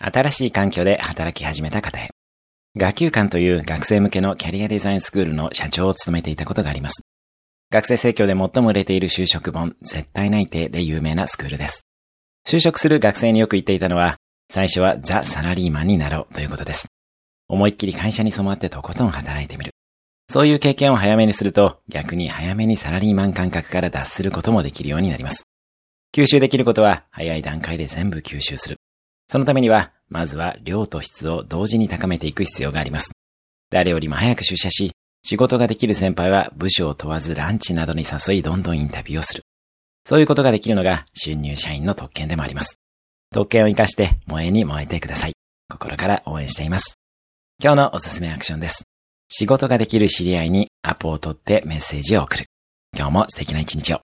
[0.00, 2.10] 新しい環境で働き始めた方へ。
[2.76, 7.02] 学級館という学生向けのキャリアデザインスクールの社長を務めていたことがあります。
[7.70, 11.86] 学生生協で最も売れている就職本、絶対内定で有名なスクールです。
[12.48, 14.16] 就職する学生によく言っていたのは、
[14.50, 16.88] 最初はザ・サラリーマンになろうということです。
[17.48, 19.70] 思いっきり会社に染まってとことん働いてみる。
[20.28, 25.44] そういう経験を早めにすると、逆に早めにサラリーマン感覚から脱することもできるようになります。
[26.14, 28.76] 吸収できることは、早い段階で全部吸収する。
[29.34, 33.10] そのためには、まずは量と質を同時に高めていく必要があります。
[33.68, 34.92] 誰よりも早く出社し、
[35.24, 39.42] 仕事ができる先輩は部署を問わずランチなどに誘いどんどんインタビューをする。
[40.04, 42.78] そういうことができるのが新入社員の特権でもあります。
[43.32, 45.32] 特権を活かして燃えに燃えてください。
[45.68, 46.94] 心から応援しています。
[47.60, 48.84] 今日のおすすめアクションです。
[49.28, 52.44] 仕事ができる知り合いにアポを取ってメッセージを送る。
[52.96, 54.00] 今日も素敵な一日を。